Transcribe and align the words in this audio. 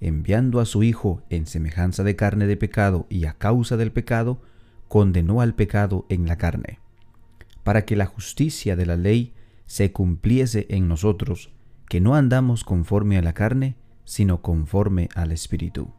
enviando 0.00 0.60
a 0.60 0.66
su 0.66 0.82
Hijo 0.82 1.22
en 1.30 1.46
semejanza 1.46 2.02
de 2.02 2.16
carne 2.16 2.46
de 2.46 2.56
pecado 2.56 3.06
y 3.08 3.26
a 3.26 3.34
causa 3.34 3.76
del 3.76 3.92
pecado, 3.92 4.40
condenó 4.88 5.40
al 5.40 5.54
pecado 5.54 6.06
en 6.08 6.26
la 6.26 6.36
carne, 6.36 6.78
para 7.62 7.84
que 7.84 7.96
la 7.96 8.06
justicia 8.06 8.76
de 8.76 8.86
la 8.86 8.96
ley 8.96 9.34
se 9.66 9.92
cumpliese 9.92 10.66
en 10.70 10.88
nosotros, 10.88 11.52
que 11.88 12.00
no 12.00 12.16
andamos 12.16 12.64
conforme 12.64 13.18
a 13.18 13.22
la 13.22 13.34
carne, 13.34 13.76
sino 14.04 14.42
conforme 14.42 15.08
al 15.14 15.30
Espíritu. 15.30 15.92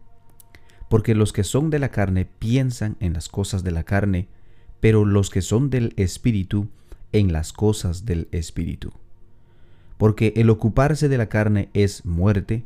Porque 0.90 1.16
los 1.16 1.31
que 1.31 1.45
son 1.45 1.70
de 1.70 1.80
la 1.80 1.90
carne 1.90 2.26
piensan 2.26 2.98
en 3.00 3.14
las 3.14 3.30
cosas 3.30 3.64
de 3.64 3.72
la 3.72 3.84
carne, 3.84 4.28
pero 4.81 5.06
los 5.06 5.30
que 5.30 5.42
son 5.42 5.70
del 5.70 5.94
Espíritu 5.95 6.68
en 7.14 7.31
las 7.31 7.54
cosas 7.54 8.04
del 8.04 8.28
Espíritu. 8.31 8.92
Porque 9.98 10.34
el 10.36 10.50
ocuparse 10.50 11.08
de 11.08 11.18
la 11.18 11.30
carne 11.30 11.70
es 11.73 12.06
muerte, 12.06 12.66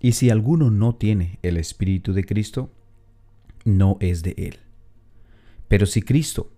Y 0.00 0.12
si 0.12 0.30
alguno 0.30 0.70
no 0.70 0.94
tiene 0.94 1.38
el 1.42 1.56
Espíritu 1.58 2.12
de 2.12 2.24
Cristo, 2.24 2.70
no 3.64 3.98
es 4.00 4.22
de 4.22 4.34
él. 4.38 4.58
Pero 5.68 5.86
si 5.86 6.02
Cristo 6.02 6.50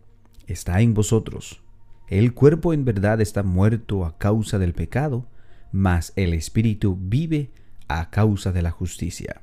está 0.46 0.80
en 0.80 0.94
vosotros, 0.94 1.60
el 2.08 2.34
cuerpo 2.34 2.72
en 2.72 2.84
verdad 2.84 3.20
está 3.20 3.42
muerto 3.42 4.04
a 4.04 4.16
causa 4.16 4.58
del 4.58 4.74
pecado, 4.74 5.26
mas 5.72 6.12
el 6.14 6.34
Espíritu 6.34 6.96
vive 7.00 7.50
a 7.88 8.10
causa 8.10 8.52
de 8.52 8.62
la 8.62 8.70
justicia. 8.70 9.40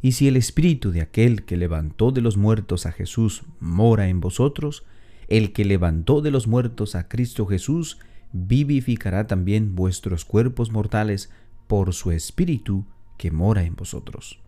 Y 0.00 0.12
si 0.12 0.28
el 0.28 0.36
Espíritu 0.36 0.92
de 0.92 1.00
aquel 1.00 1.44
que 1.44 1.56
levantó 1.56 2.12
de 2.12 2.20
los 2.20 2.36
muertos 2.36 2.86
a 2.86 2.92
Jesús 2.92 3.42
mora 3.58 4.08
en 4.08 4.20
vosotros, 4.20 4.84
el 5.26 5.52
que 5.52 5.64
levantó 5.64 6.20
de 6.20 6.30
los 6.30 6.46
muertos 6.46 6.94
a 6.94 7.08
Cristo 7.08 7.46
Jesús 7.46 7.98
vivificará 8.32 9.26
también 9.26 9.74
vuestros 9.74 10.24
cuerpos 10.24 10.70
mortales 10.70 11.30
por 11.66 11.92
su 11.94 12.12
Espíritu 12.12 12.86
que 13.18 13.30
mora 13.30 13.64
en 13.64 13.76
vosotros. 13.76 14.40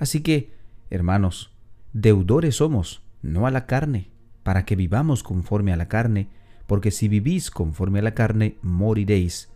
Así 0.00 0.20
que, 0.22 0.52
hermanos, 0.90 1.52
deudores 1.92 2.56
somos, 2.56 3.02
no 3.22 3.46
a 3.46 3.52
la 3.52 3.66
carne, 3.66 4.10
para 4.42 4.64
que 4.64 4.74
vivamos 4.74 5.22
conforme 5.22 5.72
a 5.72 5.76
la 5.76 5.86
carne, 5.86 6.28
porque 6.66 6.90
si 6.90 7.06
vivís 7.06 7.50
conforme 7.50 8.00
a 8.00 8.02
la 8.02 8.14
carne, 8.14 8.56
moriréis. 8.62 9.50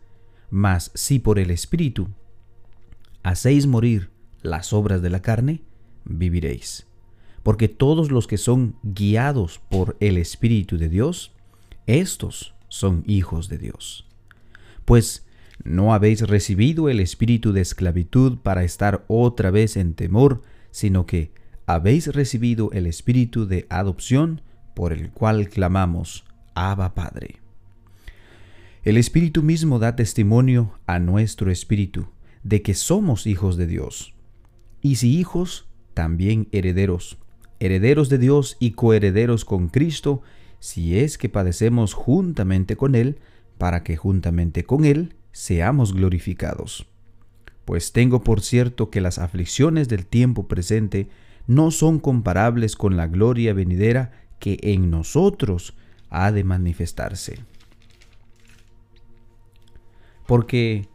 Mas 0.51 0.93
si 0.95 1.19
por 1.19 1.41
el 1.41 1.51
Espíritu 1.51 2.09
hacéis 3.25 3.67
morir 3.67 4.11
las 4.43 4.73
obras 4.73 5.03
de 5.03 5.11
la 5.11 5.21
carne, 5.23 5.63
viviréis. 6.05 6.87
Porque 7.43 7.69
todos 7.69 8.13
los 8.13 8.27
que 8.27 8.39
son 8.39 8.77
guiados 8.83 9.61
por 9.69 9.97
el 9.99 10.19
Espíritu 10.19 10.79
de 10.79 10.89
Dios, 10.89 11.33
estos 11.87 12.55
son 12.69 13.03
hijos 13.07 13.49
de 13.49 13.59
Dios. 13.59 14.09
Pues 14.85 15.26
no 15.65 15.95
habéis 15.95 16.23
recibido 16.23 16.89
el 16.89 17.01
espíritu 17.01 17.53
de 17.53 17.61
esclavitud 17.61 18.39
para 18.39 18.65
estar 18.65 19.05
otra 19.09 19.51
vez 19.51 19.77
en 19.77 19.95
temor, 19.95 20.43
sino 20.71 21.07
que 21.07 21.33
habéis 21.67 22.09
recibido 22.09 22.71
el 22.73 22.87
espíritu 22.87 23.47
de 23.47 23.67
adopción 23.69 24.43
por 24.75 24.93
el 24.93 25.11
cual 25.11 25.49
clamamos, 25.49 26.25
Abba 26.55 26.95
Padre. 26.95 27.41
El 28.85 28.97
Espíritu 28.99 29.43
mismo 29.43 29.81
da 29.81 29.97
testimonio 29.97 30.79
a 30.87 31.01
nuestro 31.01 31.51
espíritu 31.51 32.07
de 32.45 32.63
que 32.63 32.75
somos 32.75 33.27
hijos 33.27 33.57
de 33.57 33.67
Dios. 33.67 34.15
Y 34.81 34.97
si 34.97 35.19
hijos, 35.19 35.67
también 35.93 36.47
herederos, 36.53 37.19
herederos 37.59 38.09
de 38.09 38.19
Dios 38.19 38.57
y 38.61 38.73
coherederos 38.73 39.45
con 39.45 39.69
Cristo, 39.71 40.23
si 40.61 40.99
es 41.01 41.19
que 41.19 41.29
padecemos 41.29 41.95
juntamente 41.95 42.77
con 42.77 42.95
Él, 42.95 43.19
para 43.59 43.83
que 43.83 43.97
juntamente 43.97 44.63
con 44.63 44.85
Él 44.85 45.16
seamos 45.37 45.93
glorificados. 45.93 46.87
Pues 47.67 47.93
tengo 47.93 48.25
por 48.25 48.41
cierto 48.41 48.89
que 48.89 49.03
las 49.03 49.19
aflicciones 49.19 49.87
del 49.87 50.07
tiempo 50.07 50.49
presente 50.49 51.11
no 51.47 51.71
son 51.71 51.99
comparables 51.99 52.75
con 52.75 52.97
la 52.97 53.07
gloria 53.07 53.53
venidera 53.53 54.13
que 54.39 54.59
en 54.63 54.91
nosotros 54.91 55.75
ha 56.09 56.33
de 56.33 56.43
manifestarse. 56.43 57.41
Porque 60.27 60.89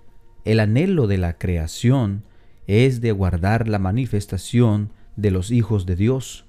el 0.43 0.59
anhelo 0.59 1.05
de 1.05 1.19
la 1.19 1.37
creación 1.37 2.23
es 2.65 2.99
de 2.99 3.11
guardar 3.11 3.67
la 3.67 3.77
manifestación 3.77 4.91
de 5.17 5.29
los 5.29 5.51
hijos 5.51 5.85
de 5.85 5.95
Dios, 5.95 6.45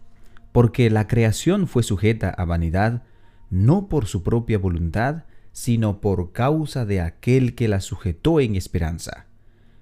porque 0.52 0.88
la 0.88 1.08
creación 1.08 1.66
fue 1.66 1.82
sujeta 1.82 2.30
a 2.30 2.46
vanidad, 2.46 3.02
no 3.50 3.90
por 3.90 4.06
su 4.06 4.22
propia 4.22 4.56
voluntad, 4.56 5.24
sino 5.52 6.00
por 6.00 6.32
causa 6.32 6.84
de 6.84 7.00
aquel 7.00 7.54
que 7.54 7.68
la 7.68 7.80
sujetó 7.80 8.40
en 8.40 8.56
esperanza, 8.56 9.26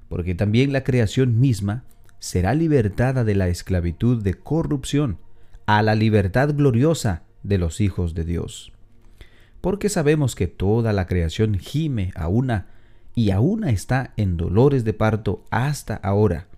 porque 0.09 0.35
también 0.35 0.73
la 0.73 0.85
creación 0.85 1.41
misma 1.41 1.85
será 2.19 2.55
libertada 2.55 3.25
de 3.25 3.35
la 3.35 3.49
esclavitud 3.49 4.23
de 4.23 4.35
corrupción 4.35 5.19
a 5.67 5.83
la 5.83 5.95
libertad 5.95 6.55
gloriosa 6.55 7.23
de 7.43 7.59
los 7.59 7.81
hijos 7.81 8.15
de 8.15 8.25
Dios. 8.25 8.73
Porque 9.61 9.89
sabemos 9.89 10.35
que 10.35 10.47
toda 10.47 10.93
la 10.93 11.07
creación 11.07 11.59
gime 11.59 12.13
a 12.15 12.29
una 12.29 12.67
y 13.15 13.31
a 13.31 13.41
una 13.41 13.71
está 13.71 14.13
en 14.17 14.37
dolores 14.37 14.85
de 14.85 14.93
parto 14.93 15.45
hasta 15.51 15.95
ahora. 15.97 16.49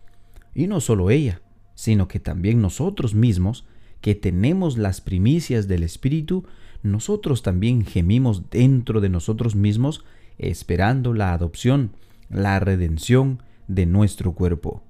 Y 0.55 0.67
no 0.67 0.81
solo 0.81 1.11
ella, 1.11 1.43
sino 1.75 2.09
que 2.09 2.21
también 2.21 2.61
nosotros 2.61 3.15
mismos, 3.15 3.67
que 4.01 4.15
tenemos 4.15 4.78
las 4.78 5.01
primicias 5.01 5.69
del 5.69 5.83
Espíritu, 5.83 6.45
nosotros 6.82 7.43
también 7.43 7.84
gemimos 7.84 8.50
dentro 8.50 9.00
de 9.00 9.09
nosotros 9.09 9.54
mismos, 9.54 10.04
esperando 10.38 11.15
la 11.15 11.32
adopción, 11.32 11.93
la 12.28 12.59
redención 12.59 13.43
de 13.69 13.87
nuestro 13.87 14.32
cuerpo. 14.32 14.82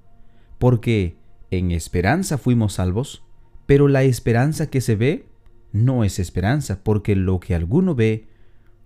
Porque 0.57 1.17
en 1.51 1.71
esperanza 1.71 2.37
fuimos 2.37 2.73
salvos, 2.73 3.23
pero 3.65 3.87
la 3.87 4.03
esperanza 4.03 4.69
que 4.69 4.81
se 4.81 4.95
ve 4.95 5.25
no 5.71 6.03
es 6.03 6.19
esperanza, 6.19 6.83
porque 6.83 7.15
lo 7.15 7.39
que 7.39 7.55
alguno 7.55 7.95
ve, 7.95 8.27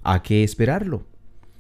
¿a 0.04 0.22
qué 0.24 0.44
esperarlo? 0.44 1.06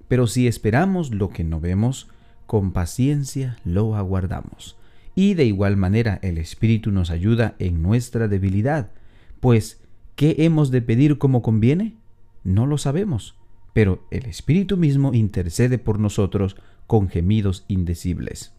Pero 0.07 0.27
si 0.27 0.47
esperamos 0.47 1.13
lo 1.13 1.29
que 1.29 1.43
no 1.43 1.59
vemos, 1.59 2.07
con 2.45 2.71
paciencia 2.71 3.57
lo 3.65 3.95
aguardamos. 3.95 4.77
Y 5.15 5.33
de 5.33 5.45
igual 5.45 5.77
manera 5.77 6.19
el 6.21 6.37
Espíritu 6.37 6.91
nos 6.91 7.09
ayuda 7.09 7.55
en 7.59 7.81
nuestra 7.81 8.27
debilidad, 8.27 8.91
pues 9.39 9.81
¿qué 10.17 10.35
hemos 10.39 10.71
de 10.71 10.81
pedir 10.81 11.19
como 11.19 11.41
conviene? 11.41 11.95
No 12.43 12.65
lo 12.65 12.77
sabemos, 12.77 13.35
pero 13.71 14.03
el 14.11 14.25
Espíritu 14.25 14.75
mismo 14.75 15.13
intercede 15.13 15.77
por 15.77 15.99
nosotros 15.99 16.57
con 16.87 17.07
gemidos 17.07 17.63
indecibles. 17.67 18.51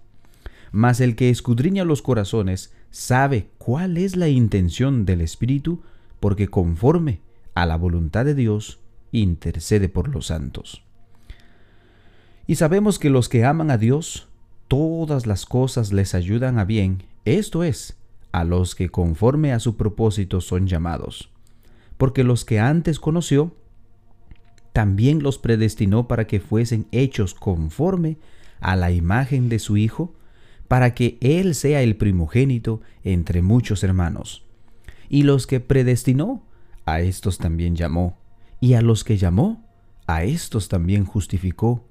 Mas 0.70 1.00
el 1.00 1.16
que 1.16 1.30
escudriña 1.30 1.84
los 1.84 2.00
corazones 2.00 2.72
sabe 2.90 3.48
cuál 3.58 3.96
es 3.98 4.14
la 4.14 4.28
intención 4.28 5.04
del 5.04 5.20
Espíritu, 5.20 5.82
porque 6.20 6.46
conforme 6.48 7.20
a 7.54 7.66
la 7.66 7.76
voluntad 7.76 8.24
de 8.24 8.36
Dios, 8.36 8.78
intercede 9.10 9.88
por 9.88 10.08
los 10.08 10.26
santos. 10.26 10.84
Y 12.46 12.54
sabemos 12.54 13.00
que 13.00 13.10
los 13.10 13.28
que 13.28 13.44
aman 13.44 13.72
a 13.72 13.78
Dios, 13.78 14.28
todas 14.68 15.26
las 15.26 15.44
cosas 15.44 15.92
les 15.92 16.14
ayudan 16.14 16.60
a 16.60 16.64
bien, 16.64 17.02
esto 17.24 17.64
es, 17.64 17.96
a 18.30 18.44
los 18.44 18.76
que 18.76 18.90
conforme 18.90 19.52
a 19.52 19.58
su 19.58 19.76
propósito 19.76 20.40
son 20.40 20.68
llamados. 20.68 21.30
Porque 21.98 22.24
los 22.24 22.46
que 22.46 22.58
antes 22.58 22.98
conoció, 22.98 23.54
también 24.72 25.22
los 25.22 25.38
predestinó 25.38 26.08
para 26.08 26.26
que 26.26 26.40
fuesen 26.40 26.86
hechos 26.92 27.34
conforme 27.34 28.16
a 28.60 28.76
la 28.76 28.90
imagen 28.90 29.48
de 29.48 29.58
su 29.58 29.76
Hijo, 29.76 30.14
para 30.68 30.94
que 30.94 31.18
Él 31.20 31.54
sea 31.54 31.82
el 31.82 31.96
primogénito 31.96 32.80
entre 33.02 33.42
muchos 33.42 33.82
hermanos. 33.82 34.44
Y 35.08 35.22
los 35.22 35.46
que 35.46 35.60
predestinó, 35.60 36.44
a 36.84 37.00
estos 37.00 37.38
también 37.38 37.74
llamó, 37.74 38.18
y 38.60 38.74
a 38.74 38.82
los 38.82 39.04
que 39.04 39.16
llamó, 39.16 39.64
a 40.06 40.24
estos 40.24 40.68
también 40.68 41.04
justificó, 41.04 41.84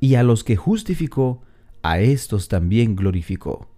y 0.00 0.16
a 0.16 0.22
los 0.22 0.44
que 0.44 0.56
justificó, 0.56 1.42
a 1.82 2.00
estos 2.00 2.48
también 2.48 2.96
glorificó. 2.96 3.68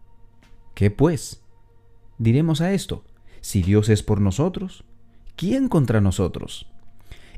¿Qué 0.75 0.91
pues? 0.91 1.43
Diremos 2.19 2.61
a 2.61 2.73
esto, 2.73 3.05
si 3.41 3.63
Dios 3.63 3.89
es 3.89 4.03
por 4.03 4.21
nosotros, 4.21 4.85
¿quién 5.39 5.69
contra 5.69 6.01
nosotros? 6.01 6.67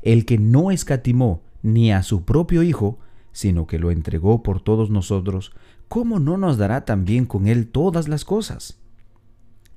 El 0.01 0.25
que 0.25 0.39
no 0.39 0.71
escatimó 0.71 1.43
ni 1.61 1.93
a 1.93 2.01
su 2.01 2.25
propio 2.25 2.63
Hijo, 2.63 2.97
sino 3.31 3.67
que 3.67 3.77
lo 3.77 3.91
entregó 3.91 4.41
por 4.41 4.59
todos 4.59 4.89
nosotros, 4.89 5.53
¿cómo 5.87 6.19
no 6.19 6.35
nos 6.35 6.57
dará 6.57 6.83
también 6.83 7.25
con 7.25 7.47
él 7.47 7.67
todas 7.67 8.09
las 8.09 8.25
cosas? 8.25 8.79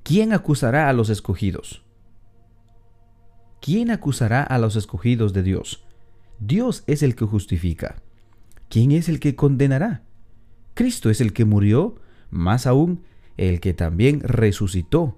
¿Quién 0.01 0.33
acusará 0.33 0.89
a 0.89 0.93
los 0.93 1.09
escogidos? 1.09 1.83
¿Quién 3.61 3.91
acusará 3.91 4.41
a 4.41 4.57
los 4.57 4.75
escogidos 4.75 5.31
de 5.31 5.43
Dios? 5.43 5.83
Dios 6.39 6.83
es 6.87 7.03
el 7.03 7.15
que 7.15 7.25
justifica. 7.25 8.01
¿Quién 8.69 8.91
es 8.91 9.07
el 9.07 9.19
que 9.19 9.35
condenará? 9.35 10.01
Cristo 10.73 11.11
es 11.11 11.21
el 11.21 11.31
que 11.31 11.45
murió, 11.45 11.95
más 12.31 12.65
aún, 12.65 13.03
el 13.37 13.59
que 13.59 13.75
también 13.75 14.21
resucitó, 14.21 15.17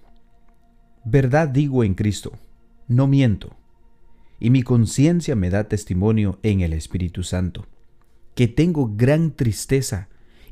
Verdad 1.03 1.49
digo 1.49 1.83
en 1.83 1.93
Cristo, 1.93 2.31
no 2.87 3.07
miento, 3.07 3.55
y 4.39 4.49
mi 4.49 4.63
conciencia 4.63 5.35
me 5.35 5.49
da 5.49 5.65
testimonio 5.65 6.39
en 6.43 6.61
el 6.61 6.73
Espíritu 6.73 7.23
Santo 7.23 7.65
que 8.35 8.47
tengo 8.47 8.91
gran 8.95 9.31
tristeza 9.31 10.07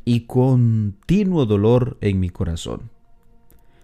y 0.05 0.21
continuo 0.21 1.45
dolor 1.45 1.97
en 2.01 2.19
mi 2.19 2.29
corazón. 2.29 2.89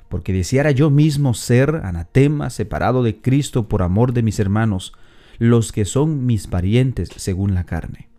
Porque 0.10 0.34
deseara 0.34 0.72
yo 0.72 0.90
mismo 0.90 1.34
ser 1.34 1.82
anatema, 1.84 2.50
separado 2.50 3.04
de 3.04 3.22
Cristo 3.22 3.68
por 3.68 3.82
amor 3.82 4.14
de 4.14 4.24
mis 4.24 4.40
hermanos, 4.40 4.94
los 5.40 5.72
que 5.72 5.86
son 5.86 6.26
mis 6.26 6.48
parientes 6.48 7.10
según 7.16 7.54
la 7.54 7.66
carne, 7.66 8.10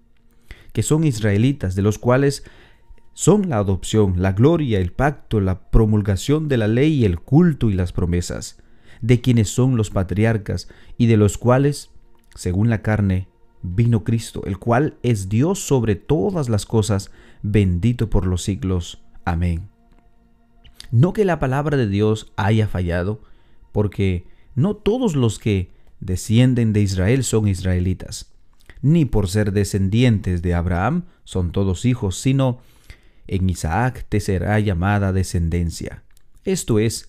que 0.72 0.82
son 0.82 1.04
israelitas, 1.04 1.74
de 1.74 1.82
los 1.82 1.98
cuales 1.98 2.44
son 3.16 3.48
la 3.48 3.56
adopción, 3.56 4.20
la 4.20 4.32
gloria, 4.32 4.78
el 4.78 4.92
pacto, 4.92 5.40
la 5.40 5.70
promulgación 5.70 6.48
de 6.48 6.58
la 6.58 6.68
ley, 6.68 7.06
el 7.06 7.18
culto 7.18 7.70
y 7.70 7.72
las 7.72 7.92
promesas, 7.92 8.58
de 9.00 9.22
quienes 9.22 9.48
son 9.48 9.78
los 9.78 9.88
patriarcas 9.88 10.68
y 10.98 11.06
de 11.06 11.16
los 11.16 11.38
cuales, 11.38 11.90
según 12.34 12.68
la 12.68 12.82
carne, 12.82 13.26
vino 13.62 14.04
Cristo, 14.04 14.42
el 14.44 14.58
cual 14.58 14.98
es 15.02 15.30
Dios 15.30 15.60
sobre 15.60 15.96
todas 15.96 16.50
las 16.50 16.66
cosas, 16.66 17.10
bendito 17.40 18.10
por 18.10 18.26
los 18.26 18.42
siglos. 18.42 19.02
Amén. 19.24 19.70
No 20.90 21.14
que 21.14 21.24
la 21.24 21.38
palabra 21.38 21.78
de 21.78 21.88
Dios 21.88 22.34
haya 22.36 22.68
fallado, 22.68 23.22
porque 23.72 24.26
no 24.54 24.76
todos 24.76 25.16
los 25.16 25.38
que 25.38 25.72
descienden 26.00 26.74
de 26.74 26.82
Israel 26.82 27.24
son 27.24 27.48
israelitas, 27.48 28.30
ni 28.82 29.06
por 29.06 29.28
ser 29.28 29.52
descendientes 29.52 30.42
de 30.42 30.52
Abraham 30.52 31.06
son 31.24 31.50
todos 31.50 31.86
hijos, 31.86 32.18
sino 32.20 32.60
en 33.26 33.48
Isaac 33.50 34.06
te 34.08 34.20
será 34.20 34.58
llamada 34.60 35.12
descendencia. 35.12 36.02
Esto 36.44 36.78
es, 36.78 37.08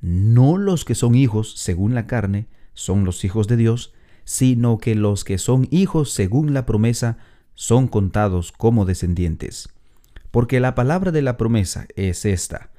no 0.00 0.58
los 0.58 0.84
que 0.84 0.94
son 0.94 1.14
hijos 1.14 1.54
según 1.56 1.94
la 1.94 2.06
carne 2.06 2.46
son 2.74 3.04
los 3.04 3.24
hijos 3.24 3.48
de 3.48 3.56
Dios, 3.56 3.94
sino 4.24 4.78
que 4.78 4.94
los 4.94 5.24
que 5.24 5.38
son 5.38 5.66
hijos 5.70 6.12
según 6.12 6.52
la 6.52 6.66
promesa 6.66 7.18
son 7.54 7.88
contados 7.88 8.52
como 8.52 8.84
descendientes. 8.84 9.70
Porque 10.30 10.60
la 10.60 10.74
palabra 10.74 11.10
de 11.10 11.22
la 11.22 11.36
promesa 11.36 11.86
es 11.96 12.24
esta, 12.24 12.70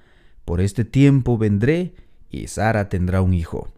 por 0.46 0.62
este 0.62 0.86
tiempo 0.86 1.38
vendré 1.38 1.96
y 2.30 2.48
Sara 2.48 2.90
tendrá 2.90 3.22
un 3.22 3.34
hijo. 3.34 3.74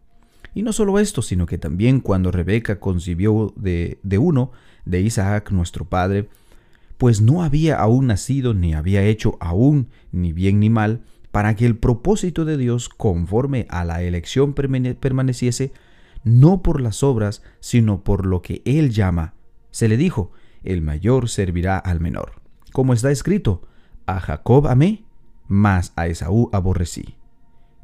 Y 0.53 0.63
no 0.63 0.73
solo 0.73 0.99
esto, 0.99 1.21
sino 1.21 1.45
que 1.45 1.57
también 1.57 1.99
cuando 1.99 2.31
Rebeca 2.31 2.79
concibió 2.79 3.53
de, 3.55 3.99
de 4.03 4.17
uno, 4.17 4.51
de 4.85 5.01
Isaac 5.01 5.51
nuestro 5.51 5.85
padre, 5.85 6.27
pues 6.99 7.21
no 7.21 7.43
había 7.43 7.77
aún 7.79 8.07
nacido 8.07 8.53
ni 8.53 8.73
había 8.73 9.03
hecho 9.03 9.37
aún 9.39 9.87
ni 10.11 10.33
bien 10.33 10.59
ni 10.59 10.69
mal, 10.69 11.05
para 11.31 11.55
que 11.55 11.65
el 11.65 11.77
propósito 11.77 12.43
de 12.43 12.57
Dios 12.57 12.89
conforme 12.89 13.67
a 13.69 13.85
la 13.85 14.01
elección 14.03 14.53
permaneciese, 14.53 15.71
no 16.25 16.61
por 16.61 16.81
las 16.81 17.01
obras, 17.01 17.41
sino 17.61 18.03
por 18.03 18.25
lo 18.25 18.41
que 18.41 18.61
él 18.65 18.89
llama. 18.89 19.35
Se 19.71 19.87
le 19.87 19.95
dijo, 19.95 20.33
el 20.61 20.81
mayor 20.81 21.29
servirá 21.29 21.77
al 21.77 22.01
menor. 22.01 22.41
Como 22.73 22.91
está 22.91 23.11
escrito, 23.11 23.65
a 24.05 24.19
Jacob 24.19 24.67
amé, 24.67 25.05
mas 25.47 25.93
a 25.95 26.07
Esaú 26.07 26.49
aborrecí. 26.51 27.15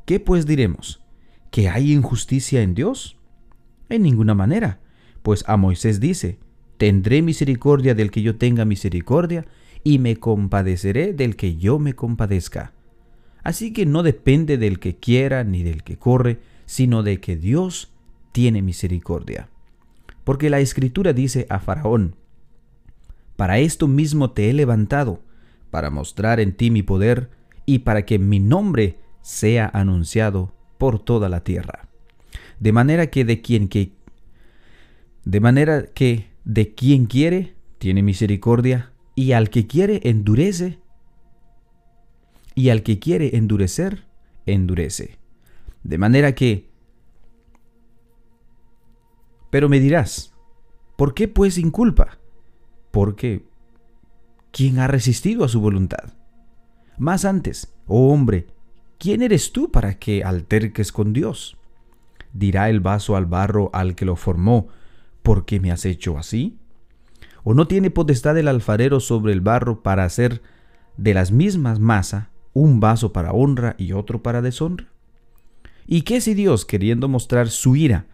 ¿Qué 0.05 0.19
pues 0.19 0.45
diremos? 0.45 1.05
¿Que 1.51 1.69
hay 1.69 1.93
injusticia 1.93 2.61
en 2.61 2.75
Dios? 2.75 3.17
En 3.87 4.01
ninguna 4.01 4.35
manera, 4.35 4.81
pues 5.23 5.45
a 5.47 5.55
Moisés 5.55 6.01
dice, 6.01 6.37
tendré 6.77 7.21
misericordia 7.21 7.95
del 7.95 8.11
que 8.11 8.21
yo 8.21 8.35
tenga 8.35 8.65
misericordia, 8.65 9.45
y 9.83 9.99
me 9.99 10.17
compadeceré 10.17 11.13
del 11.13 11.35
que 11.35 11.57
yo 11.57 11.77
me 11.77 11.93
compadezca. 11.93 12.73
Así 13.43 13.71
que 13.71 13.85
no 13.85 14.01
depende 14.01 14.57
del 14.57 14.79
que 14.79 14.95
quiera 14.95 15.43
ni 15.43 15.61
del 15.61 15.83
que 15.83 15.97
corre, 15.97 16.39
sino 16.65 17.03
de 17.03 17.19
que 17.19 17.35
Dios 17.35 17.93
tiene 18.31 18.63
misericordia. 18.63 19.49
Porque 20.23 20.49
la 20.49 20.59
escritura 20.59 21.13
dice 21.13 21.45
a 21.49 21.59
Faraón, 21.59 22.15
Para 23.35 23.59
esto 23.59 23.87
mismo 23.87 24.31
te 24.31 24.49
he 24.49 24.53
levantado, 24.53 25.21
para 25.69 25.91
mostrar 25.91 26.39
en 26.39 26.53
ti 26.53 26.71
mi 26.71 26.81
poder 26.81 27.29
y 27.67 27.79
para 27.79 28.05
que 28.05 28.17
mi 28.17 28.39
nombre 28.39 28.97
sea 29.21 29.69
anunciado 29.71 30.55
por 30.79 30.99
toda 30.99 31.29
la 31.29 31.43
tierra. 31.43 31.87
De 32.59 32.71
manera 32.71 33.07
que 33.07 33.25
de 33.25 33.41
quien 33.41 33.67
que 33.67 33.91
de 35.23 35.39
manera 35.39 35.85
que 35.87 36.27
de 36.45 36.73
quien 36.73 37.07
quiere 37.07 37.55
tiene 37.79 38.01
misericordia 38.01 38.93
y 39.15 39.33
al 39.33 39.49
que 39.49 39.67
quiere 39.67 39.99
endurece 40.03 40.79
y 42.53 42.69
al 42.69 42.83
que 42.83 42.99
quiere 42.99 43.35
endurecer 43.35 44.05
endurece. 44.45 45.17
De 45.83 45.97
manera 45.97 46.33
que 46.33 46.69
pero 49.49 49.69
me 49.69 49.79
dirás, 49.79 50.33
¿por 50.97 51.13
qué 51.13 51.27
pues 51.27 51.57
inculpa? 51.57 52.17
Porque 52.91 53.45
¿quién 54.51 54.79
ha 54.79 54.87
resistido 54.87 55.45
a 55.45 55.47
su 55.47 55.61
voluntad? 55.61 56.13
Más 56.97 57.23
antes, 57.23 57.73
oh 57.87 58.11
hombre, 58.11 58.47
¿quién 58.99 59.21
eres 59.21 59.53
tú 59.53 59.71
para 59.71 59.97
que 59.97 60.23
alterques 60.23 60.91
con 60.91 61.13
Dios? 61.13 61.57
Dirá 62.33 62.69
el 62.69 62.81
vaso 62.81 63.15
al 63.15 63.27
barro 63.27 63.69
al 63.73 63.95
que 63.95 64.03
lo 64.03 64.17
formó, 64.17 64.67
¿por 65.25 65.43
qué 65.45 65.59
me 65.59 65.71
has 65.71 65.85
hecho 65.85 66.17
así? 66.17 66.59
¿O 67.43 67.53
no 67.55 67.67
tiene 67.67 67.89
potestad 67.89 68.37
el 68.37 68.47
alfarero 68.47 68.99
sobre 68.99 69.33
el 69.33 69.41
barro 69.41 69.81
para 69.81 70.05
hacer 70.05 70.43
de 70.97 71.15
las 71.15 71.31
mismas 71.31 71.79
masa 71.79 72.29
un 72.53 72.79
vaso 72.79 73.11
para 73.11 73.33
honra 73.33 73.75
y 73.79 73.91
otro 73.91 74.21
para 74.21 74.43
deshonra? 74.43 74.87
¿Y 75.87 76.03
qué 76.03 76.21
si 76.21 76.35
Dios, 76.35 76.63
queriendo 76.63 77.07
mostrar 77.07 77.49
su 77.49 77.75
ira, 77.75 78.05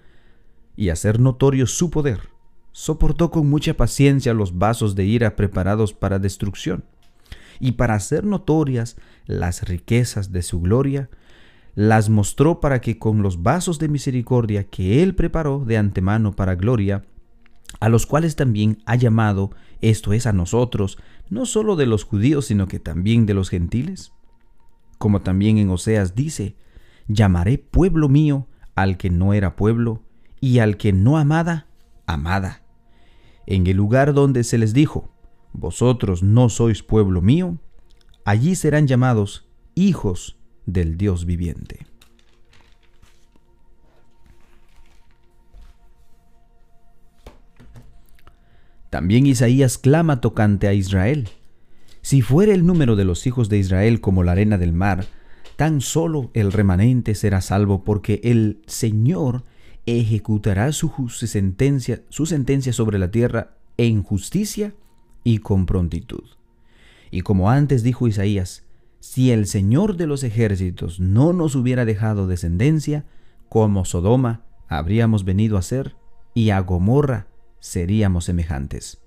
y 0.78 0.88
hacer 0.88 1.20
notorio 1.20 1.68
su 1.68 1.90
poder, 1.92 2.30
soportó 2.72 3.30
con 3.30 3.50
mucha 3.50 3.76
paciencia 3.76 4.34
los 4.34 4.58
vasos 4.58 4.96
de 4.96 5.04
ira 5.04 5.36
preparados 5.36 5.94
para 5.94 6.18
destrucción, 6.18 6.86
y 7.60 7.74
para 7.74 7.96
hacer 7.96 8.24
notorias 8.24 8.96
las 9.26 9.68
riquezas 9.68 10.32
de 10.32 10.42
su 10.44 10.62
gloria, 10.62 11.10
las 11.76 12.10
mostró 12.10 12.60
para 12.60 12.82
que 12.82 12.98
con 12.98 13.22
los 13.22 13.44
vasos 13.44 13.80
de 13.80 13.88
misericordia 13.88 14.66
que 14.66 15.02
Él 15.04 15.16
preparó 15.16 15.64
de 15.66 15.78
antemano 15.78 16.36
para 16.36 16.56
gloria, 16.56 17.04
a 17.80 17.90
los 17.90 18.06
cuales 18.06 18.36
también 18.36 18.82
ha 18.86 18.96
llamado, 18.96 19.52
esto 19.80 20.14
es 20.14 20.26
a 20.26 20.34
nosotros, 20.34 20.98
no 21.30 21.46
solo 21.46 21.76
de 21.76 21.86
los 21.86 22.04
judíos, 22.04 22.48
sino 22.48 22.68
que 22.68 22.80
también 22.80 23.26
de 23.26 23.34
los 23.34 23.50
gentiles? 23.50 24.12
Como 24.98 25.22
también 25.22 25.58
en 25.58 25.70
Oseas 25.70 26.14
dice, 26.14 26.56
llamaré 27.08 27.58
pueblo 27.58 28.10
mío 28.10 28.48
al 28.76 28.98
que 28.98 29.10
no 29.10 29.34
era 29.34 29.56
pueblo, 29.56 30.04
y 30.40 30.60
al 30.60 30.78
que 30.78 30.92
no 30.92 31.18
amada, 31.18 31.68
amada. 32.06 32.64
En 33.46 33.66
el 33.68 33.78
lugar 33.78 34.14
donde 34.14 34.44
se 34.44 34.58
les 34.58 34.74
dijo, 34.74 35.14
vosotros 35.54 36.24
no 36.24 36.50
sois 36.50 36.84
pueblo 36.84 37.22
mío, 37.22 37.58
allí 38.26 38.56
serán 38.56 38.88
llamados 38.88 39.48
hijos 39.76 40.41
del 40.66 40.98
Dios 40.98 41.26
viviente. 41.26 41.86
También 48.90 49.26
Isaías 49.26 49.78
clama 49.78 50.20
tocante 50.20 50.68
a 50.68 50.74
Israel. 50.74 51.30
Si 52.02 52.22
fuera 52.22 52.54
el 52.54 52.66
número 52.66 52.96
de 52.96 53.06
los 53.06 53.26
hijos 53.26 53.48
de 53.48 53.58
Israel 53.58 54.02
como 54.02 54.24
la 54.24 54.34
arena 54.34 54.58
del 54.58 54.74
mar, 54.74 55.06
tan 55.56 55.80
solo 55.80 56.30
el 56.34 56.52
remanente 56.52 57.16
será 57.16 57.40
salvo 57.40 57.86
porque 57.86 58.20
el 58.24 58.62
Señor 58.68 59.44
ejecutará 59.86 60.72
su, 60.74 60.92
sentencia, 61.10 62.02
su 62.10 62.26
sentencia 62.26 62.74
sobre 62.74 63.00
la 63.00 63.12
tierra 63.12 63.56
en 63.78 64.04
justicia 64.04 64.74
y 65.24 65.38
con 65.38 65.66
prontitud. 65.66 66.24
Y 67.12 67.22
como 67.22 67.50
antes 67.50 67.84
dijo 67.84 68.08
Isaías, 68.08 68.64
si 69.02 69.32
el 69.32 69.48
Señor 69.48 69.98
de 69.98 70.06
los 70.06 70.24
ejércitos 70.24 71.00
no 71.00 71.34
nos 71.34 71.56
hubiera 71.56 71.86
dejado 71.86 72.28
descendencia, 72.28 73.04
como 73.50 73.84
Sodoma 73.84 74.46
habríamos 74.68 75.26
venido 75.26 75.58
a 75.58 75.64
ser, 75.64 75.96
y 76.36 76.52
a 76.52 76.60
Gomorra 76.60 77.28
seríamos 77.60 78.26
semejantes. 78.26 79.02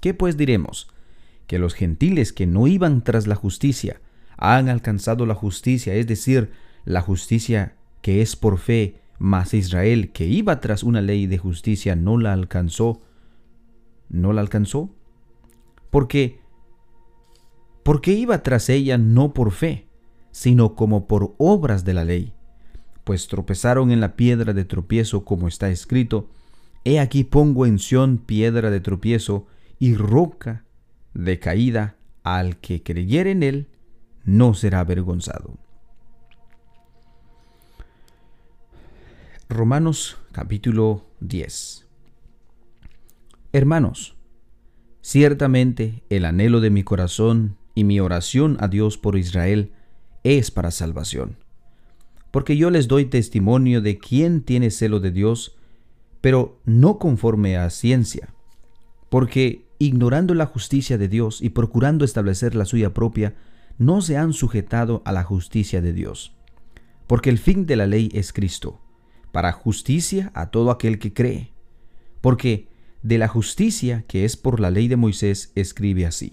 ¿Qué 0.00 0.14
pues 0.14 0.38
diremos? 0.38 0.88
Que 1.46 1.58
los 1.58 1.74
gentiles 1.74 2.32
que 2.32 2.46
no 2.46 2.66
iban 2.66 3.04
tras 3.04 3.26
la 3.26 3.34
justicia 3.34 4.00
han 4.38 4.70
alcanzado 4.70 5.26
la 5.26 5.34
justicia, 5.34 5.94
es 5.94 6.06
decir, 6.06 6.50
la 6.86 7.02
justicia 7.02 7.76
que 8.00 8.22
es 8.22 8.36
por 8.36 8.58
fe, 8.58 9.00
mas 9.18 9.52
Israel 9.52 10.12
que 10.12 10.26
iba 10.26 10.60
tras 10.60 10.82
una 10.82 11.02
ley 11.02 11.26
de 11.26 11.36
justicia 11.36 11.94
no 11.94 12.16
la 12.16 12.32
alcanzó. 12.32 13.02
¿No 14.08 14.32
la 14.32 14.40
alcanzó? 14.40 14.90
Porque 15.90 16.40
porque 17.86 18.14
iba 18.14 18.42
tras 18.42 18.68
ella 18.68 18.98
no 18.98 19.32
por 19.32 19.52
fe, 19.52 19.86
sino 20.32 20.74
como 20.74 21.06
por 21.06 21.36
obras 21.38 21.84
de 21.84 21.94
la 21.94 22.04
ley. 22.04 22.32
Pues 23.04 23.28
tropezaron 23.28 23.92
en 23.92 24.00
la 24.00 24.16
piedra 24.16 24.52
de 24.52 24.64
tropiezo, 24.64 25.24
como 25.24 25.46
está 25.46 25.70
escrito, 25.70 26.28
He 26.84 26.98
aquí 26.98 27.22
pongo 27.22 27.64
en 27.64 27.78
Sión 27.78 28.18
piedra 28.18 28.72
de 28.72 28.80
tropiezo 28.80 29.46
y 29.78 29.94
roca 29.94 30.64
de 31.14 31.38
caída, 31.38 31.94
al 32.24 32.56
que 32.56 32.82
creyere 32.82 33.30
en 33.30 33.44
él, 33.44 33.68
no 34.24 34.54
será 34.54 34.80
avergonzado. 34.80 35.56
Romanos 39.48 40.18
capítulo 40.32 41.06
10 41.20 41.86
Hermanos, 43.52 44.16
ciertamente 45.02 46.02
el 46.10 46.24
anhelo 46.24 46.60
de 46.60 46.70
mi 46.70 46.82
corazón 46.82 47.56
y 47.76 47.84
mi 47.84 48.00
oración 48.00 48.56
a 48.58 48.66
Dios 48.66 48.98
por 48.98 49.16
Israel 49.16 49.70
es 50.24 50.50
para 50.50 50.72
salvación. 50.72 51.36
Porque 52.32 52.56
yo 52.56 52.70
les 52.70 52.88
doy 52.88 53.04
testimonio 53.04 53.82
de 53.82 53.98
quién 53.98 54.40
tiene 54.40 54.70
celo 54.70 54.98
de 54.98 55.12
Dios, 55.12 55.56
pero 56.22 56.58
no 56.64 56.98
conforme 56.98 57.58
a 57.58 57.68
ciencia. 57.70 58.34
Porque 59.10 59.66
ignorando 59.78 60.34
la 60.34 60.46
justicia 60.46 60.96
de 60.96 61.08
Dios 61.08 61.42
y 61.42 61.50
procurando 61.50 62.04
establecer 62.04 62.54
la 62.54 62.64
suya 62.64 62.94
propia, 62.94 63.34
no 63.76 64.00
se 64.00 64.16
han 64.16 64.32
sujetado 64.32 65.02
a 65.04 65.12
la 65.12 65.22
justicia 65.22 65.82
de 65.82 65.92
Dios. 65.92 66.34
Porque 67.06 67.28
el 67.28 67.38
fin 67.38 67.66
de 67.66 67.76
la 67.76 67.86
ley 67.86 68.08
es 68.14 68.32
Cristo, 68.32 68.80
para 69.32 69.52
justicia 69.52 70.32
a 70.34 70.50
todo 70.50 70.70
aquel 70.70 70.98
que 70.98 71.12
cree. 71.12 71.52
Porque 72.22 72.68
de 73.02 73.18
la 73.18 73.28
justicia 73.28 74.06
que 74.08 74.24
es 74.24 74.38
por 74.38 74.60
la 74.60 74.70
ley 74.70 74.88
de 74.88 74.96
Moisés 74.96 75.52
escribe 75.54 76.06
así. 76.06 76.32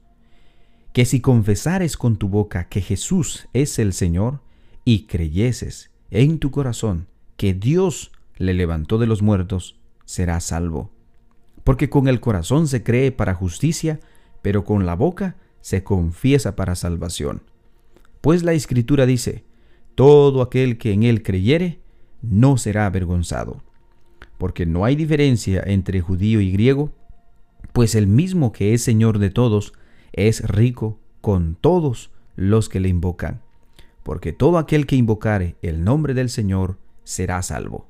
que 0.93 1.05
si 1.05 1.21
confesares 1.21 1.97
con 1.97 2.17
tu 2.17 2.27
boca 2.27 2.67
que 2.67 2.81
Jesús 2.81 3.47
es 3.53 3.79
el 3.79 3.93
Señor 3.93 4.41
y 4.83 5.05
creyeses 5.05 5.91
en 6.09 6.39
tu 6.39 6.51
corazón 6.51 7.07
que 7.37 7.53
Dios 7.53 8.11
le 8.37 8.53
levantó 8.53 8.97
de 8.97 9.07
los 9.07 9.21
muertos, 9.21 9.79
serás 10.05 10.45
salvo. 10.45 10.91
Porque 11.63 11.89
con 11.89 12.07
el 12.07 12.19
corazón 12.19 12.67
se 12.67 12.83
cree 12.83 13.11
para 13.11 13.33
justicia, 13.33 13.99
pero 14.41 14.65
con 14.65 14.85
la 14.85 14.95
boca 14.95 15.37
se 15.61 15.83
confiesa 15.83 16.55
para 16.55 16.75
salvación. 16.75 17.43
Pues 18.19 18.43
la 18.43 18.53
Escritura 18.53 19.05
dice, 19.05 19.45
todo 19.95 20.41
aquel 20.41 20.77
que 20.77 20.91
en 20.91 21.03
él 21.03 21.23
creyere, 21.23 21.79
no 22.21 22.57
será 22.57 22.85
avergonzado. 22.85 23.61
Porque 24.37 24.65
no 24.65 24.85
hay 24.85 24.95
diferencia 24.95 25.63
entre 25.65 26.01
judío 26.01 26.41
y 26.41 26.51
griego, 26.51 26.91
pues 27.73 27.95
el 27.95 28.07
mismo 28.07 28.51
que 28.51 28.73
es 28.73 28.83
Señor 28.83 29.19
de 29.19 29.29
todos, 29.29 29.73
es 30.13 30.41
rico 30.47 30.99
con 31.21 31.55
todos 31.55 32.11
los 32.35 32.69
que 32.69 32.79
le 32.79 32.89
invocan, 32.89 33.41
porque 34.03 34.33
todo 34.33 34.57
aquel 34.57 34.85
que 34.85 34.95
invocare 34.95 35.55
el 35.61 35.83
nombre 35.83 36.13
del 36.13 36.29
Señor 36.29 36.77
será 37.03 37.41
salvo. 37.41 37.87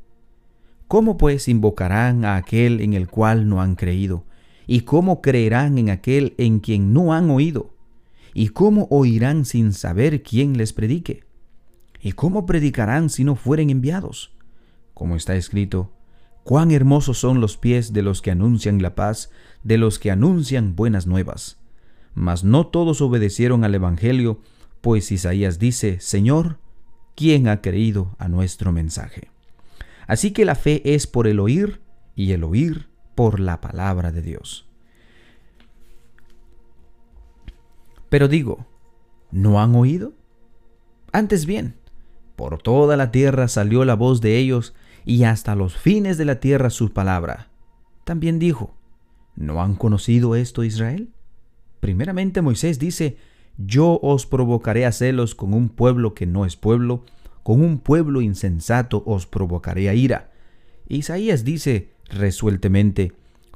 ¿Cómo 0.87 1.17
pues 1.17 1.47
invocarán 1.47 2.25
a 2.25 2.35
aquel 2.35 2.81
en 2.81 2.93
el 2.93 3.07
cual 3.07 3.47
no 3.47 3.61
han 3.61 3.75
creído? 3.75 4.25
¿Y 4.67 4.81
cómo 4.81 5.21
creerán 5.21 5.77
en 5.77 5.89
aquel 5.89 6.33
en 6.37 6.59
quien 6.59 6.93
no 6.93 7.13
han 7.13 7.29
oído? 7.29 7.73
¿Y 8.33 8.49
cómo 8.49 8.87
oirán 8.89 9.45
sin 9.45 9.73
saber 9.73 10.21
quién 10.21 10.57
les 10.57 10.73
predique? 10.73 11.23
¿Y 12.01 12.13
cómo 12.13 12.45
predicarán 12.45 13.09
si 13.09 13.23
no 13.23 13.35
fueren 13.35 13.69
enviados? 13.69 14.33
Como 14.93 15.15
está 15.15 15.35
escrito, 15.35 15.91
cuán 16.43 16.71
hermosos 16.71 17.17
son 17.17 17.39
los 17.41 17.57
pies 17.57 17.93
de 17.93 18.01
los 18.01 18.21
que 18.21 18.31
anuncian 18.31 18.81
la 18.81 18.95
paz, 18.95 19.31
de 19.63 19.77
los 19.77 19.99
que 19.99 20.11
anuncian 20.11 20.75
buenas 20.75 21.07
nuevas 21.07 21.61
mas 22.13 22.44
no 22.44 22.68
todos 22.68 23.01
obedecieron 23.01 23.63
al 23.63 23.75
Evangelio, 23.75 24.41
pues 24.82 25.12
Isaías 25.12 25.60
dice, 25.60 26.00
Señor, 26.00 26.58
¿quién 27.15 27.48
ha 27.48 27.62
creído 27.62 28.15
a 28.18 28.27
nuestro 28.27 28.72
mensaje? 28.72 29.30
Así 30.08 30.32
que 30.32 30.46
la 30.46 30.56
fe 30.56 30.82
es 30.94 31.08
por 31.08 31.27
el 31.27 31.39
oír 31.39 31.82
y 32.15 32.32
el 32.32 32.44
oír 32.44 32.89
por 33.15 33.39
la 33.39 33.62
palabra 33.62 34.12
de 34.12 34.22
Dios. 34.22 34.68
Pero 38.10 38.27
digo, 38.27 38.65
¿no 39.32 39.62
han 39.62 39.75
oído? 39.75 40.13
Antes 41.13 41.46
bien, 41.46 41.75
por 42.36 42.62
toda 42.62 42.98
la 42.98 43.12
tierra 43.12 43.48
salió 43.48 43.86
la 43.86 43.96
voz 43.96 44.20
de 44.20 44.38
ellos 44.38 44.74
y 45.06 45.24
hasta 45.24 45.56
los 45.56 45.77
fines 45.77 46.18
de 46.18 46.25
la 46.25 46.39
tierra 46.39 46.70
su 46.70 46.91
palabra. 46.91 47.50
También 48.03 48.39
dijo, 48.39 48.75
¿no 49.36 49.62
han 49.62 49.75
conocido 49.75 50.36
esto 50.36 50.63
Israel? 50.63 51.13
Primeramente 51.81 52.41
Moisés 52.41 52.79
dice, 52.79 53.17
yo 53.57 54.00
os 54.01 54.25
provocaré 54.27 54.85
a 54.85 54.91
celos 54.91 55.35
con 55.35 55.53
un 55.53 55.67
pueblo 55.67 56.13
que 56.13 56.27
no 56.27 56.45
es 56.45 56.55
pueblo, 56.55 57.03
con 57.43 57.61
un 57.61 57.79
pueblo 57.79 58.21
insensato 58.21 59.03
os 59.05 59.25
provocaré 59.25 59.89
a 59.89 59.95
ira. 59.95 60.31
Isaías 60.88 61.43
dice 61.43 61.89
resueltamente, 62.07 63.13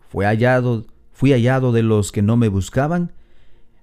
fue 0.09 0.25
hallado, 0.25 0.87
fui 1.11 1.33
hallado 1.33 1.71
de 1.71 1.83
los 1.83 2.11
que 2.11 2.23
no 2.23 2.35
me 2.35 2.47
buscaban, 2.47 3.13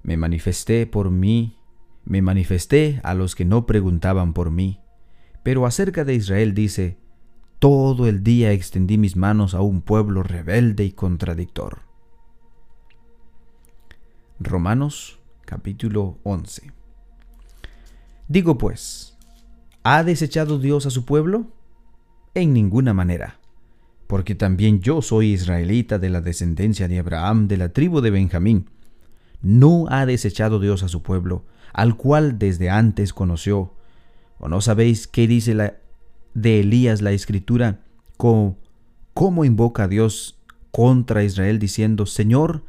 me 0.03 0.17
manifesté 0.17 0.87
por 0.87 1.11
mí, 1.11 1.57
me 2.05 2.21
manifesté 2.21 3.01
a 3.05 3.15
los 3.15 3.37
que 3.37 3.45
no 3.45 3.65
preguntaban 3.65 4.33
por 4.33 4.51
mí. 4.51 4.81
Pero 5.45 5.67
acerca 5.67 6.05
de 6.05 6.15
Israel 6.15 6.53
dice, 6.53 6.99
todo 7.61 8.09
el 8.09 8.25
día 8.25 8.51
extendí 8.51 8.99
mis 8.99 9.15
manos 9.15 9.55
a 9.55 9.61
un 9.61 9.83
pueblo 9.83 10.25
rebelde 10.25 10.85
y 10.85 10.91
contradictor. 10.91 11.92
Romanos 14.45 15.19
capítulo 15.45 16.19
11. 16.25 16.73
Digo 18.29 18.59
pues, 18.59 19.17
¿Ha 19.85 20.05
desechado 20.05 20.59
Dios 20.59 20.87
a 20.87 20.91
su 20.91 21.05
pueblo? 21.05 21.47
En 22.35 22.53
ninguna 22.53 22.95
manera, 22.95 23.39
porque 24.07 24.35
también 24.35 24.81
yo 24.81 25.03
soy 25.03 25.33
israelita 25.33 25.99
de 25.99 26.09
la 26.09 26.21
descendencia 26.21 26.87
de 26.87 26.99
Abraham, 26.99 27.49
de 27.49 27.57
la 27.57 27.71
tribu 27.71 28.01
de 28.01 28.11
Benjamín. 28.11 28.71
No 29.43 29.87
ha 29.89 30.07
desechado 30.07 30.61
Dios 30.61 30.83
a 30.85 30.89
su 30.89 31.03
pueblo, 31.03 31.45
al 31.73 31.97
cual 31.97 32.39
desde 32.39 32.71
antes 32.71 33.13
conoció. 33.13 33.75
¿O 34.39 34.49
no 34.49 34.61
sabéis 34.61 35.09
qué 35.09 35.27
dice 35.27 35.55
la, 35.55 35.75
de 36.35 36.61
Elías 36.61 37.03
la 37.03 37.11
escritura? 37.11 37.81
¿Cómo, 38.17 38.57
cómo 39.15 39.45
invoca 39.45 39.85
a 39.85 39.89
Dios 39.89 40.39
contra 40.71 41.25
Israel 41.25 41.59
diciendo, 41.59 42.07
Señor, 42.07 42.65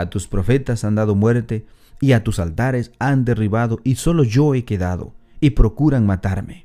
a 0.00 0.10
tus 0.10 0.28
profetas 0.28 0.84
han 0.84 0.94
dado 0.94 1.14
muerte 1.14 1.66
y 2.00 2.12
a 2.12 2.22
tus 2.22 2.38
altares 2.38 2.92
han 2.98 3.24
derribado 3.24 3.80
y 3.84 3.96
solo 3.96 4.24
yo 4.24 4.54
he 4.54 4.64
quedado 4.64 5.14
y 5.40 5.50
procuran 5.50 6.06
matarme. 6.06 6.64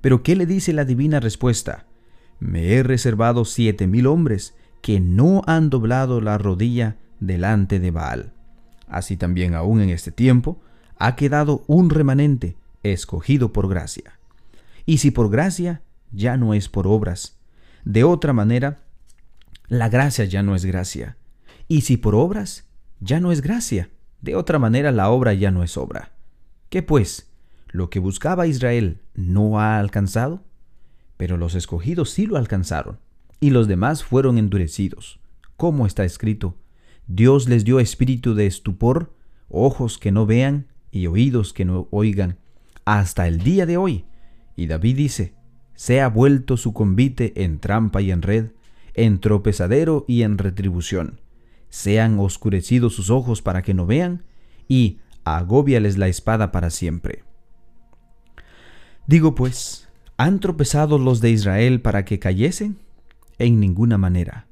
Pero 0.00 0.22
¿qué 0.22 0.36
le 0.36 0.46
dice 0.46 0.72
la 0.72 0.84
divina 0.84 1.20
respuesta? 1.20 1.86
Me 2.38 2.74
he 2.74 2.82
reservado 2.82 3.44
siete 3.44 3.86
mil 3.86 4.06
hombres 4.06 4.54
que 4.82 5.00
no 5.00 5.42
han 5.46 5.70
doblado 5.70 6.20
la 6.20 6.36
rodilla 6.36 6.98
delante 7.20 7.80
de 7.80 7.90
Baal. 7.90 8.32
Así 8.86 9.16
también 9.16 9.54
aún 9.54 9.80
en 9.80 9.88
este 9.88 10.12
tiempo 10.12 10.60
ha 10.98 11.16
quedado 11.16 11.64
un 11.66 11.88
remanente 11.88 12.56
escogido 12.82 13.52
por 13.52 13.68
gracia. 13.68 14.18
Y 14.84 14.98
si 14.98 15.10
por 15.10 15.30
gracia, 15.30 15.80
ya 16.12 16.36
no 16.36 16.52
es 16.52 16.68
por 16.68 16.86
obras. 16.86 17.38
De 17.84 18.04
otra 18.04 18.32
manera, 18.32 18.82
la 19.68 19.88
gracia 19.88 20.26
ya 20.26 20.42
no 20.42 20.54
es 20.54 20.64
gracia. 20.64 21.16
Y 21.68 21.82
si 21.82 21.96
por 21.96 22.14
obras, 22.14 22.66
ya 23.00 23.20
no 23.20 23.32
es 23.32 23.40
gracia. 23.40 23.90
De 24.20 24.36
otra 24.36 24.58
manera, 24.58 24.92
la 24.92 25.10
obra 25.10 25.34
ya 25.34 25.50
no 25.50 25.62
es 25.62 25.76
obra. 25.76 26.12
¿Qué 26.68 26.82
pues? 26.82 27.30
Lo 27.68 27.90
que 27.90 27.98
buscaba 27.98 28.46
Israel 28.46 29.00
no 29.14 29.60
ha 29.60 29.78
alcanzado, 29.78 30.42
pero 31.16 31.36
los 31.36 31.54
escogidos 31.54 32.10
sí 32.10 32.26
lo 32.26 32.36
alcanzaron, 32.36 32.98
y 33.40 33.50
los 33.50 33.68
demás 33.68 34.04
fueron 34.04 34.38
endurecidos. 34.38 35.20
Como 35.56 35.86
está 35.86 36.04
escrito, 36.04 36.56
Dios 37.06 37.48
les 37.48 37.64
dio 37.64 37.80
espíritu 37.80 38.34
de 38.34 38.46
estupor, 38.46 39.12
ojos 39.48 39.98
que 39.98 40.12
no 40.12 40.26
vean 40.26 40.68
y 40.90 41.06
oídos 41.06 41.52
que 41.52 41.64
no 41.64 41.88
oigan, 41.90 42.38
hasta 42.84 43.28
el 43.28 43.38
día 43.38 43.66
de 43.66 43.76
hoy. 43.76 44.04
Y 44.56 44.66
David 44.66 44.96
dice, 44.96 45.34
sea 45.74 46.08
vuelto 46.08 46.56
su 46.56 46.72
convite 46.72 47.44
en 47.44 47.58
trampa 47.58 48.00
y 48.00 48.10
en 48.10 48.22
red, 48.22 48.52
en 48.94 49.18
tropezadero 49.18 50.04
y 50.06 50.22
en 50.22 50.38
retribución. 50.38 51.20
Sean 51.74 52.20
oscurecidos 52.20 52.94
sus 52.94 53.10
ojos 53.10 53.42
para 53.42 53.62
que 53.62 53.74
no 53.74 53.84
vean, 53.84 54.22
y 54.68 55.00
agóbiales 55.24 55.98
la 55.98 56.06
espada 56.06 56.52
para 56.52 56.70
siempre. 56.70 57.24
Digo 59.08 59.34
pues, 59.34 59.88
¿han 60.16 60.38
tropezado 60.38 60.98
los 60.98 61.20
de 61.20 61.30
Israel 61.30 61.80
para 61.80 62.04
que 62.04 62.20
cayesen? 62.20 62.78
En 63.40 63.58
ninguna 63.58 63.98
manera. 63.98 64.46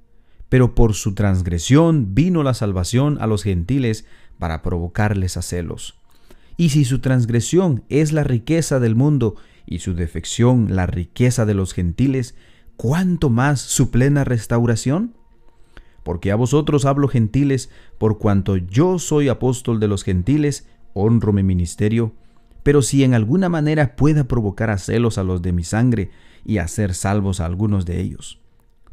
Pero 0.48 0.74
por 0.74 0.94
su 0.94 1.14
transgresión 1.14 2.12
vino 2.12 2.42
la 2.42 2.54
salvación 2.54 3.18
a 3.20 3.28
los 3.28 3.44
gentiles 3.44 4.04
para 4.40 4.60
provocarles 4.60 5.36
a 5.36 5.42
celos. 5.42 6.00
Y 6.56 6.70
si 6.70 6.84
su 6.84 6.98
transgresión 6.98 7.84
es 7.88 8.10
la 8.10 8.24
riqueza 8.24 8.80
del 8.80 8.96
mundo 8.96 9.36
y 9.64 9.78
su 9.78 9.94
defección 9.94 10.74
la 10.74 10.86
riqueza 10.86 11.46
de 11.46 11.54
los 11.54 11.72
gentiles, 11.72 12.34
¿cuánto 12.76 13.30
más 13.30 13.60
su 13.60 13.92
plena 13.92 14.24
restauración? 14.24 15.21
Porque 16.02 16.32
a 16.32 16.36
vosotros 16.36 16.84
hablo 16.84 17.08
gentiles, 17.08 17.70
por 17.98 18.18
cuanto 18.18 18.56
yo 18.56 18.98
soy 18.98 19.28
apóstol 19.28 19.80
de 19.80 19.88
los 19.88 20.02
gentiles, 20.02 20.66
honro 20.94 21.32
mi 21.32 21.42
ministerio, 21.42 22.12
pero 22.62 22.82
si 22.82 23.04
en 23.04 23.14
alguna 23.14 23.48
manera 23.48 23.96
pueda 23.96 24.24
provocar 24.24 24.70
a 24.70 24.78
celos 24.78 25.18
a 25.18 25.24
los 25.24 25.42
de 25.42 25.52
mi 25.52 25.64
sangre 25.64 26.10
y 26.44 26.58
hacer 26.58 26.94
salvos 26.94 27.40
a 27.40 27.46
algunos 27.46 27.86
de 27.86 28.00
ellos. 28.00 28.40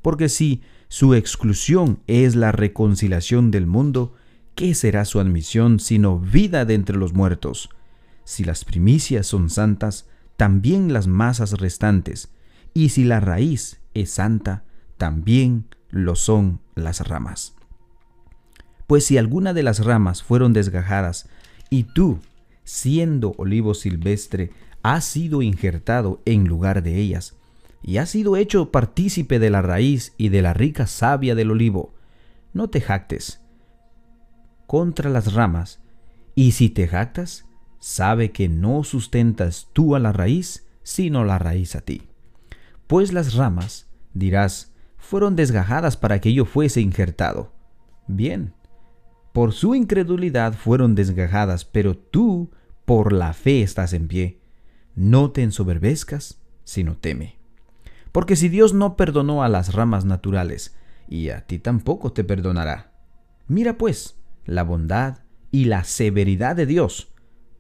Porque 0.02 0.30
si 0.30 0.62
su 0.88 1.14
exclusión 1.14 2.00
es 2.08 2.36
la 2.36 2.52
reconciliación 2.52 3.52
del 3.52 3.68
mundo, 3.68 4.14
¿qué 4.56 4.74
será 4.74 5.06
su 5.06 5.20
admisión 5.20 5.80
sino 5.80 6.20
vida 6.20 6.66
de 6.66 6.74
entre 6.74 6.98
los 6.98 7.14
muertos? 7.14 7.70
Si 8.24 8.44
las 8.44 8.66
primicias 8.66 9.28
son 9.28 9.50
santas, 9.50 10.08
también 10.38 10.94
las 10.94 11.08
masas 11.08 11.54
restantes, 11.60 12.32
y 12.74 12.90
si 12.90 13.04
la 13.04 13.20
raíz 13.20 13.82
es 13.94 14.12
santa, 14.12 14.64
también 14.98 15.66
lo 15.90 16.16
son 16.16 16.60
las 16.76 17.08
ramas. 17.08 17.56
Pues 18.88 19.06
si 19.06 19.18
alguna 19.18 19.54
de 19.54 19.64
las 19.64 19.86
ramas 19.86 20.24
fueron 20.24 20.54
desgajadas, 20.54 21.30
y 21.70 21.84
tú, 21.84 22.20
siendo 22.64 23.34
olivo 23.38 23.74
silvestre, 23.74 24.52
ha 24.82 25.02
sido 25.02 25.42
injertado 25.42 26.22
en 26.26 26.48
lugar 26.48 26.82
de 26.84 26.96
ellas, 26.96 27.36
y 27.82 27.98
ha 27.98 28.06
sido 28.06 28.36
hecho 28.36 28.72
partícipe 28.72 29.40
de 29.40 29.50
la 29.50 29.62
raíz 29.62 30.14
y 30.18 30.30
de 30.30 30.42
la 30.42 30.54
rica 30.54 30.88
savia 30.88 31.36
del 31.36 31.52
olivo. 31.52 31.94
No 32.54 32.70
te 32.70 32.82
jactes 32.82 33.42
contra 34.70 35.10
las 35.10 35.34
ramas, 35.34 35.80
y 36.36 36.52
si 36.52 36.70
te 36.70 36.88
jactas, 36.88 37.46
sabe 37.80 38.32
que 38.32 38.50
no 38.50 38.84
sustentas 38.84 39.68
tú 39.74 39.96
a 39.96 40.00
la 40.00 40.12
raíz, 40.12 40.68
sino 40.84 41.26
la 41.26 41.40
raíz 41.40 41.76
a 41.76 41.82
ti. 41.82 42.04
Pues 42.86 43.12
las 43.12 43.34
ramas, 43.34 43.88
dirás, 44.14 44.69
fueron 45.10 45.36
desgajadas 45.36 45.98
para 45.98 46.22
que 46.22 46.34
yo 46.34 46.46
fuese 46.46 46.82
injertado. 46.82 47.52
Bien, 48.06 48.54
por 49.34 49.54
su 49.54 49.74
incredulidad 49.74 50.54
fueron 50.54 50.94
desgajadas, 50.94 51.66
pero 51.66 51.98
tú 51.98 52.52
por 52.86 53.12
la 53.12 53.34
fe 53.34 53.64
estás 53.64 53.94
en 53.94 54.08
pie. 54.08 54.40
No 54.94 55.32
te 55.32 55.42
ensoberbezcas, 55.42 56.40
sino 56.64 56.96
teme. 56.96 57.40
Porque 58.12 58.36
si 58.36 58.50
Dios 58.50 58.76
no 58.76 58.96
perdonó 58.96 59.42
a 59.42 59.50
las 59.50 59.74
ramas 59.74 60.06
naturales, 60.06 60.76
y 61.08 61.30
a 61.30 61.42
ti 61.48 61.58
tampoco 61.58 62.14
te 62.14 62.24
perdonará. 62.24 62.92
Mira 63.48 63.80
pues 63.80 64.20
la 64.46 64.62
bondad 64.62 65.22
y 65.50 65.66
la 65.66 65.86
severidad 65.86 66.56
de 66.56 66.68
Dios. 66.68 67.08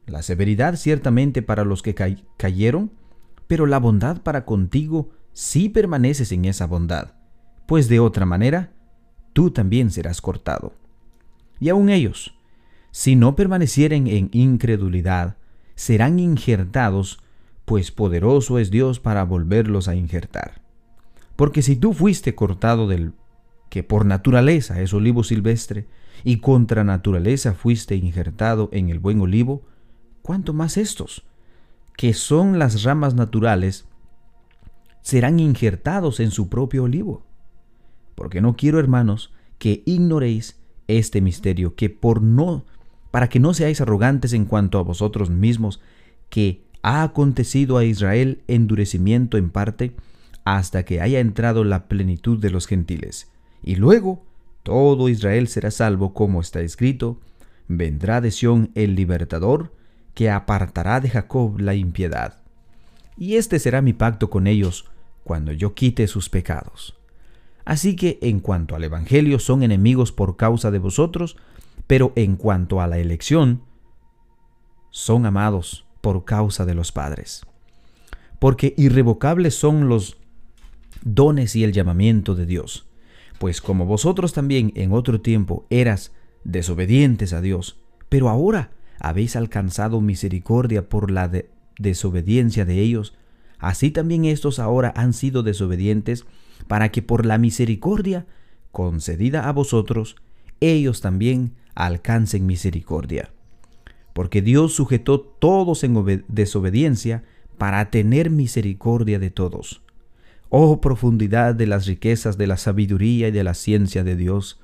La 0.05 0.21
severidad 0.21 0.75
ciertamente 0.75 1.41
para 1.41 1.65
los 1.65 1.81
que 1.81 1.95
cayeron, 2.37 2.91
pero 3.47 3.65
la 3.65 3.79
bondad 3.79 4.21
para 4.21 4.45
contigo 4.45 5.09
si 5.33 5.67
permaneces 5.69 6.31
en 6.31 6.45
esa 6.45 6.67
bondad, 6.67 7.13
pues 7.69 7.87
de 7.87 7.99
otra 7.99 8.25
manera 8.25 8.71
tú 9.31 9.51
también 9.51 9.91
serás 9.91 10.21
cortado. 10.21 10.73
Y 11.59 11.69
aun 11.69 11.89
ellos, 11.89 12.33
si 12.89 13.15
no 13.15 13.35
permanecieren 13.35 14.07
en 14.07 14.29
incredulidad, 14.33 15.37
serán 15.75 16.17
injertados, 16.17 17.21
pues 17.65 17.91
poderoso 17.91 18.57
es 18.57 18.71
Dios 18.71 18.99
para 18.99 19.23
volverlos 19.23 19.87
a 19.87 19.93
injertar. 19.93 20.63
Porque 21.35 21.61
si 21.61 21.75
tú 21.75 21.93
fuiste 21.93 22.33
cortado 22.33 22.87
del 22.87 23.13
que 23.69 23.83
por 23.83 24.03
naturaleza 24.03 24.81
es 24.81 24.91
olivo 24.91 25.23
silvestre, 25.23 25.85
y 26.23 26.37
contra 26.37 26.83
naturaleza 26.83 27.53
fuiste 27.53 27.95
injertado 27.95 28.69
en 28.71 28.89
el 28.89 28.97
buen 28.97 29.21
olivo, 29.21 29.61
¿cuánto 30.23 30.53
más 30.55 30.75
estos, 30.75 31.23
que 31.95 32.15
son 32.15 32.57
las 32.57 32.81
ramas 32.81 33.13
naturales, 33.13 33.85
serán 35.03 35.39
injertados 35.39 36.19
en 36.19 36.31
su 36.31 36.49
propio 36.49 36.85
olivo? 36.85 37.28
Porque 38.19 38.41
no 38.41 38.57
quiero, 38.57 38.79
hermanos, 38.79 39.31
que 39.59 39.81
ignoréis 39.85 40.59
este 40.89 41.21
misterio, 41.21 41.75
que 41.75 41.89
por 41.89 42.21
no 42.21 42.65
para 43.11 43.29
que 43.29 43.39
no 43.39 43.53
seáis 43.53 43.79
arrogantes 43.79 44.33
en 44.33 44.43
cuanto 44.43 44.77
a 44.77 44.83
vosotros 44.83 45.29
mismos, 45.29 45.79
que 46.29 46.65
ha 46.81 47.01
acontecido 47.01 47.77
a 47.77 47.85
Israel 47.85 48.41
endurecimiento 48.49 49.37
en 49.37 49.51
parte, 49.51 49.95
hasta 50.43 50.83
que 50.83 50.99
haya 50.99 51.21
entrado 51.21 51.63
la 51.63 51.87
plenitud 51.87 52.39
de 52.39 52.49
los 52.49 52.67
gentiles. 52.67 53.31
Y 53.63 53.75
luego 53.75 54.25
todo 54.63 55.07
Israel 55.07 55.47
será 55.47 55.71
salvo, 55.71 56.13
como 56.13 56.41
está 56.41 56.59
escrito, 56.59 57.21
vendrá 57.69 58.19
de 58.19 58.31
Sión 58.31 58.71
el 58.75 58.95
libertador, 58.95 59.71
que 60.13 60.29
apartará 60.29 60.99
de 60.99 61.09
Jacob 61.09 61.57
la 61.57 61.73
impiedad. 61.73 62.41
Y 63.17 63.37
este 63.37 63.59
será 63.59 63.81
mi 63.81 63.93
pacto 63.93 64.29
con 64.29 64.45
ellos, 64.45 64.91
cuando 65.23 65.53
yo 65.53 65.73
quite 65.73 66.05
sus 66.07 66.27
pecados. 66.27 66.98
Así 67.69 67.95
que 67.95 68.17
en 68.23 68.39
cuanto 68.39 68.75
al 68.75 68.83
Evangelio 68.83 69.37
son 69.37 69.61
enemigos 69.61 70.11
por 70.11 70.37
causa 70.37 70.71
de 70.71 70.79
vosotros, 70.79 71.37
pero 71.85 72.13
en 72.15 72.35
cuanto 72.35 72.81
a 72.81 72.87
la 72.87 72.97
elección, 72.97 73.61
son 74.89 75.27
amados 75.27 75.85
por 76.01 76.25
causa 76.25 76.65
de 76.65 76.73
los 76.73 76.91
padres. 76.91 77.45
Porque 78.39 78.73
irrevocables 78.75 79.53
son 79.53 79.87
los 79.87 80.17
dones 81.03 81.55
y 81.55 81.63
el 81.63 81.71
llamamiento 81.71 82.33
de 82.33 82.47
Dios. 82.47 82.87
Pues 83.37 83.61
como 83.61 83.85
vosotros 83.85 84.33
también 84.33 84.71
en 84.73 84.91
otro 84.91 85.21
tiempo 85.21 85.67
eras 85.69 86.11
desobedientes 86.43 87.33
a 87.33 87.41
Dios, 87.41 87.79
pero 88.09 88.29
ahora 88.29 88.71
habéis 88.99 89.35
alcanzado 89.35 90.01
misericordia 90.01 90.89
por 90.89 91.11
la 91.11 91.31
desobediencia 91.77 92.65
de 92.65 92.79
ellos, 92.79 93.13
así 93.59 93.91
también 93.91 94.25
estos 94.25 94.57
ahora 94.57 94.91
han 94.95 95.13
sido 95.13 95.43
desobedientes, 95.43 96.25
para 96.67 96.89
que 96.89 97.01
por 97.01 97.25
la 97.25 97.37
misericordia 97.37 98.25
concedida 98.71 99.47
a 99.47 99.51
vosotros, 99.51 100.15
ellos 100.59 101.01
también 101.01 101.53
alcancen 101.75 102.45
misericordia. 102.45 103.31
Porque 104.13 104.41
Dios 104.41 104.73
sujetó 104.73 105.19
todos 105.21 105.83
en 105.83 106.25
desobediencia 106.27 107.23
para 107.57 107.89
tener 107.89 108.29
misericordia 108.29 109.19
de 109.19 109.29
todos. 109.29 109.81
Oh 110.49 110.81
profundidad 110.81 111.55
de 111.55 111.67
las 111.67 111.85
riquezas 111.85 112.37
de 112.37 112.47
la 112.47 112.57
sabiduría 112.57 113.27
y 113.27 113.31
de 113.31 113.43
la 113.43 113.53
ciencia 113.53 114.03
de 114.03 114.15
Dios, 114.15 114.59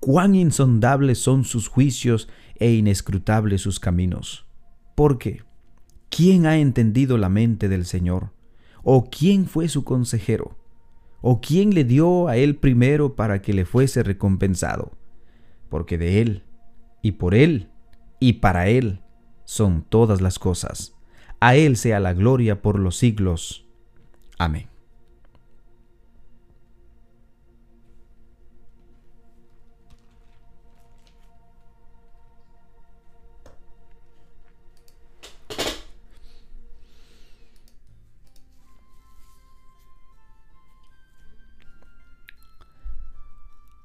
cuán 0.00 0.34
insondables 0.34 1.18
son 1.18 1.44
sus 1.44 1.68
juicios 1.68 2.28
e 2.56 2.72
inescrutables 2.72 3.62
sus 3.62 3.78
caminos. 3.78 4.46
Porque, 4.94 5.44
¿quién 6.08 6.46
ha 6.46 6.58
entendido 6.58 7.16
la 7.16 7.28
mente 7.28 7.68
del 7.68 7.86
Señor? 7.86 8.32
¿O 8.82 9.08
quién 9.08 9.46
fue 9.46 9.68
su 9.68 9.84
consejero? 9.84 10.59
¿O 11.20 11.40
quién 11.40 11.74
le 11.74 11.84
dio 11.84 12.28
a 12.28 12.36
él 12.36 12.56
primero 12.56 13.14
para 13.14 13.42
que 13.42 13.52
le 13.52 13.64
fuese 13.64 14.02
recompensado? 14.02 14.92
Porque 15.68 15.98
de 15.98 16.22
él, 16.22 16.44
y 17.02 17.12
por 17.12 17.34
él, 17.34 17.68
y 18.18 18.34
para 18.34 18.68
él 18.68 19.00
son 19.44 19.82
todas 19.82 20.20
las 20.20 20.38
cosas. 20.38 20.96
A 21.40 21.56
él 21.56 21.76
sea 21.76 22.00
la 22.00 22.14
gloria 22.14 22.62
por 22.62 22.78
los 22.78 22.96
siglos. 22.96 23.66
Amén. 24.38 24.69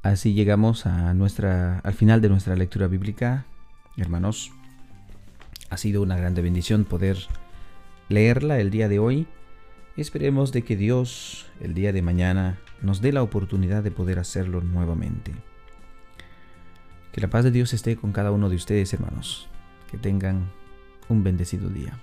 Así 0.05 0.35
llegamos 0.35 0.85
a 0.85 1.15
nuestra, 1.15 1.79
al 1.79 1.95
final 1.95 2.21
de 2.21 2.29
nuestra 2.29 2.55
lectura 2.55 2.85
bíblica, 2.85 3.47
hermanos. 3.97 4.51
Ha 5.71 5.77
sido 5.77 6.03
una 6.03 6.15
grande 6.15 6.43
bendición 6.43 6.85
poder 6.85 7.17
leerla 8.07 8.59
el 8.59 8.69
día 8.69 8.87
de 8.87 8.99
hoy. 8.99 9.25
Esperemos 9.97 10.51
de 10.51 10.61
que 10.61 10.77
Dios 10.77 11.47
el 11.59 11.73
día 11.73 11.91
de 11.91 12.03
mañana 12.03 12.59
nos 12.83 13.01
dé 13.01 13.13
la 13.13 13.23
oportunidad 13.23 13.81
de 13.81 13.89
poder 13.89 14.19
hacerlo 14.19 14.61
nuevamente. 14.61 15.33
Que 17.11 17.21
la 17.21 17.31
paz 17.31 17.43
de 17.43 17.49
Dios 17.49 17.73
esté 17.73 17.95
con 17.95 18.11
cada 18.11 18.31
uno 18.31 18.47
de 18.47 18.57
ustedes, 18.57 18.93
hermanos. 18.93 19.47
Que 19.89 19.97
tengan 19.97 20.51
un 21.09 21.23
bendecido 21.23 21.67
día. 21.67 21.97